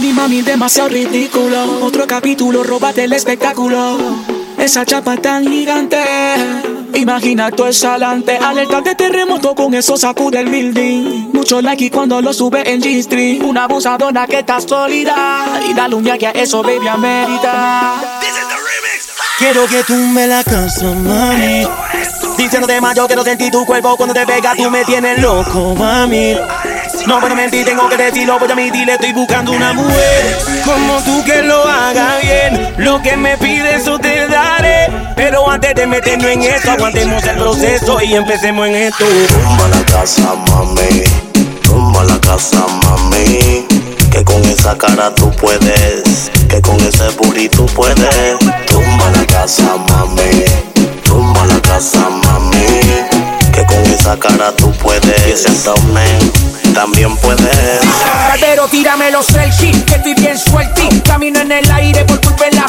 [0.00, 1.80] mami, demasiado ridículo.
[1.82, 3.98] Otro capítulo, róbate el espectáculo.
[4.58, 5.98] Esa chapa tan gigante.
[6.94, 8.36] Imagina tu exhalante.
[8.36, 11.30] Alerta de terremoto con eso sacude el building.
[11.32, 13.42] Mucho like y cuando lo sube en G-Street.
[13.42, 15.60] Una abusadona que está sólida.
[15.68, 18.20] Y dale un que a eso, baby, amerita.
[19.38, 21.66] Quiero que tú me la casa, mami.
[22.36, 26.36] Diciendo de yo quiero sentir tu cuerpo cuando te pega, tú me tienes loco, mami.
[27.06, 31.22] No puedo mentir, tengo que decirlo, voy a admitir, estoy buscando una mujer como tú
[31.24, 32.74] que lo haga bien.
[32.78, 34.90] Lo que me pides, eso te daré.
[35.14, 39.04] Pero antes de meternos en esto, aguantemos el proceso y empecemos en esto.
[39.04, 41.04] Tumba la casa, mami.
[41.62, 43.64] Tumba la casa, mami.
[44.10, 46.30] Que con esa cara tú puedes.
[46.48, 48.38] Que con ese booty tú puedes.
[48.66, 50.44] Tumba la casa, mami.
[51.04, 52.80] Tumba la casa, mami.
[53.52, 55.46] Que con esa cara tú puedes.
[55.46, 55.56] Y
[56.76, 57.80] también puedes.
[58.38, 61.00] Pero tírame los selfies, que estoy bien suelti.
[61.00, 62.66] Camino en el aire por culpa de la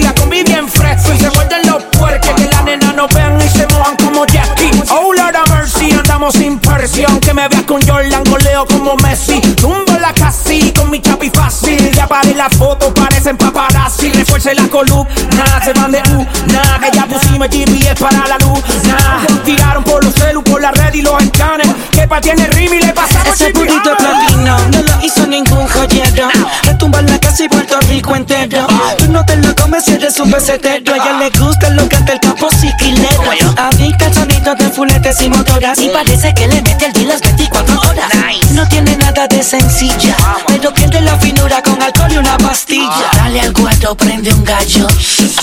[0.00, 2.30] La combi bien fresco y se muerden los puerques.
[2.34, 4.70] Que la nena no vean y se mojan como Jackie.
[4.90, 7.20] Oh Lord of mercy, andamos sin presión.
[7.20, 9.38] Que me veas con Jordan, goleo como Messi.
[9.56, 11.92] Tumbo la casi con mi chapi fácil.
[11.92, 14.10] Ya paré la foto, parecen paparazzi.
[14.12, 16.26] Refuerce la columna, se van de U.
[16.46, 18.62] Nada, que ya pusimos GPS para la luz.
[18.84, 21.68] Nada, tiraron por los celu, por la red y los escanes.
[21.90, 22.46] Que pa' tiene
[30.22, 30.92] un pesetero.
[30.92, 33.54] A ella le gusta lo que hace el capo siquilero.
[33.56, 35.78] Adicta al sonido de fuletes y motoras.
[35.78, 38.10] Y parece que le mete el día las 24 horas.
[38.52, 43.10] No tiene nada de sencilla, pero pierde la finura con alcohol y una pastilla.
[43.14, 44.86] Dale al guardo, prende un gallo.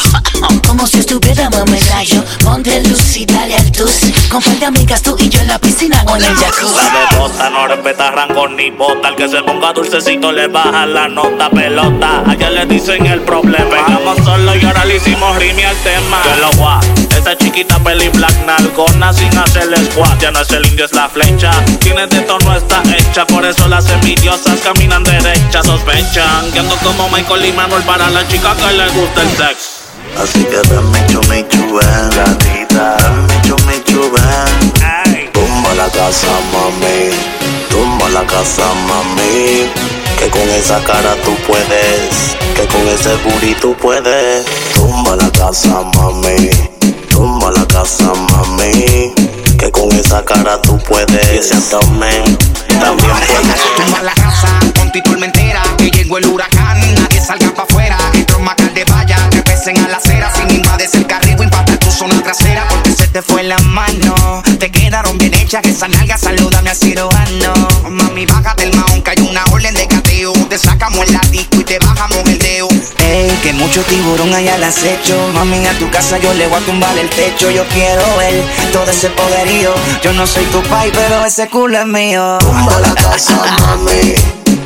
[0.68, 2.24] Como si estuviera mamelayo.
[2.44, 4.02] Ponte luz y dale al tus.
[4.30, 6.76] Con de amigas tú y yo en la piscina o en el jacuzzi.
[6.76, 9.10] La bebota no respeta rango ni bota.
[9.10, 12.24] El que se ponga dulcecito le baja la nota pelota.
[12.28, 13.70] Ayer le dicen el problema.
[13.70, 16.22] Pegamos solo y ahora le hicimos rime al tema.
[16.22, 16.80] Que lo guá.
[17.18, 20.22] Esa chiquita peli black nalgona sin hacerle squat.
[20.22, 21.50] Ya no es el indio, es la flecha.
[21.80, 23.26] Tiene de no está hecha.
[23.26, 25.64] Por eso las envidiosas caminan derecha.
[25.64, 29.80] Sospechan que ando como Michael y Manuel para la chica que le gusta el sex.
[30.22, 32.69] Así que ven, me chuve,
[38.20, 39.70] la casa, mami.
[40.18, 42.36] Que con esa cara tú puedes.
[42.56, 44.46] Que con ese booty tú puedes.
[44.74, 46.50] Tumba la casa, mami.
[47.10, 49.14] Tumba la casa, mami.
[49.58, 51.34] Que con esa cara tú puedes.
[51.34, 52.36] Y ese también
[52.68, 53.62] puedes.
[53.78, 55.64] Tumba la casa, con tu entera.
[55.78, 56.59] Que llegó el huracán,
[63.12, 64.44] te fue la mano.
[64.60, 67.54] Te quedaron bien hechas, esa nalga salúdame al cirujano.
[67.90, 70.34] Mami, bájate el maón, que hay una orden de cateo.
[70.50, 72.68] Te sacamos el disco y te bajamos el dedo.
[73.00, 75.16] Ey, que mucho tiburón hay al acecho.
[75.34, 77.50] Mami, a tu casa yo le voy a tumbar el techo.
[77.50, 79.74] Yo quiero ver todo ese poderío.
[80.04, 82.38] Yo no soy tu pai, pero ese culo es mío.
[82.40, 84.16] Tumba la casa, mami.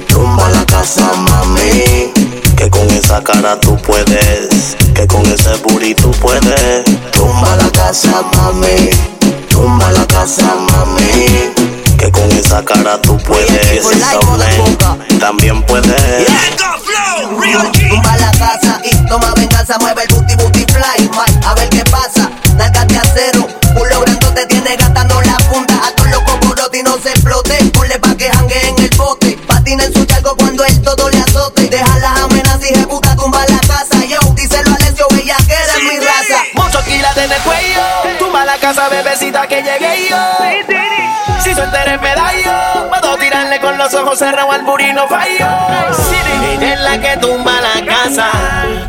[0.07, 2.11] Tumba la casa, mami.
[2.55, 4.75] Que con esa cara tú puedes.
[4.93, 6.92] Que con ese booty puedes.
[7.93, 8.89] Casa, mami.
[9.49, 11.53] Tumba la casa, mami.
[11.95, 13.19] Que con esa cara tú
[37.23, 37.81] en el cuello.
[38.19, 40.17] Tumba la casa, bebecita, que llegué yo.
[41.41, 45.47] Si el medallo, puedo tirarle con los ojos cerrados al burino fallo.
[46.53, 48.29] Ella es la que tumba la casa,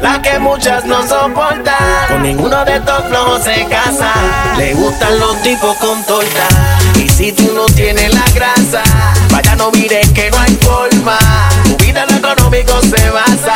[0.00, 1.74] la que muchas no soportan.
[2.08, 4.12] Con ninguno de estos flojos se casa.
[4.56, 6.48] Le gustan los tipos con torta.
[6.96, 8.82] Y si tú no tienes la grasa,
[9.30, 11.18] vaya no mires que no hay forma.
[11.64, 13.54] Tu vida en lo económico se basa